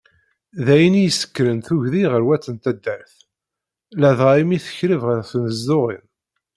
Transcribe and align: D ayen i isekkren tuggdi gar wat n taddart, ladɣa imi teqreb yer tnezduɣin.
D 0.65 0.67
ayen 0.75 0.95
i 1.01 1.03
isekkren 1.09 1.59
tuggdi 1.67 2.01
gar 2.11 2.23
wat 2.27 2.45
n 2.53 2.57
taddart, 2.63 3.13
ladɣa 4.01 4.31
imi 4.41 4.57
teqreb 4.65 5.01
yer 5.09 5.21
tnezduɣin. 5.31 6.05